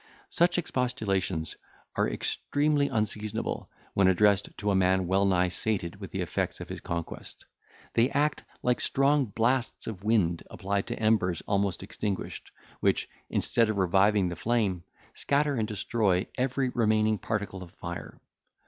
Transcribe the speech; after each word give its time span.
Such 0.29 0.57
expostulations 0.57 1.57
are 1.95 2.09
extremely 2.09 2.87
unseasonable, 2.87 3.69
when 3.93 4.07
addressed 4.07 4.49
to 4.57 4.71
a 4.71 4.75
man 4.75 5.05
well 5.05 5.25
nigh 5.25 5.49
sated 5.49 5.97
with 5.97 6.09
the 6.09 6.21
effects 6.21 6.59
of 6.59 6.69
his 6.69 6.81
conquest. 6.81 7.45
They 7.93 8.09
act 8.09 8.43
like 8.63 8.81
strong 8.81 9.25
blasts 9.25 9.85
of 9.85 10.03
wind 10.03 10.41
applied 10.49 10.87
to 10.87 10.97
embers 10.97 11.43
almost 11.47 11.83
extinguished, 11.83 12.49
which, 12.79 13.09
instead 13.29 13.69
of 13.69 13.77
reviving 13.77 14.29
the 14.29 14.35
flame, 14.35 14.83
scatter 15.13 15.53
and 15.53 15.67
destroy 15.67 16.25
every 16.35 16.69
remaining 16.69 17.19
particle 17.19 17.61
of 17.61 17.69
fire. 17.73 18.19